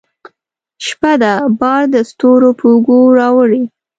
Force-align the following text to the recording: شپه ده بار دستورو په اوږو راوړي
شپه 0.85 1.11
ده 1.21 1.33
بار 1.59 1.83
دستورو 1.93 2.49
په 2.59 2.65
اوږو 2.71 2.99
راوړي 3.19 3.63